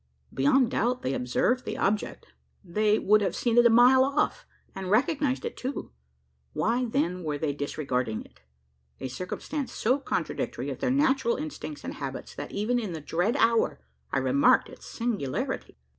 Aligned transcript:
Beyond 0.33 0.71
doubt, 0.71 1.03
they 1.03 1.13
observed 1.13 1.63
the 1.63 1.77
object 1.77 2.25
they 2.63 2.97
would 2.97 3.21
have 3.21 3.35
seen 3.35 3.59
it 3.59 3.67
a 3.67 3.69
mile 3.69 4.03
off, 4.03 4.47
and 4.73 4.89
recognised 4.89 5.45
it 5.45 5.55
too 5.55 5.91
why, 6.53 6.85
then, 6.85 7.21
were 7.23 7.37
they 7.37 7.53
disregarding 7.53 8.25
it 8.25 8.41
a 8.99 9.07
circumstance 9.09 9.71
so 9.71 9.99
contradictory 9.99 10.71
of 10.71 10.79
their 10.79 10.89
natural 10.89 11.35
instincts 11.35 11.83
and 11.83 11.93
habits, 11.93 12.33
that, 12.33 12.51
even 12.51 12.79
in 12.79 12.93
that 12.93 13.05
dread 13.05 13.35
hour, 13.37 13.79
I 14.11 14.17
remarked 14.17 14.69
its 14.69 14.87
singularity? 14.87 15.77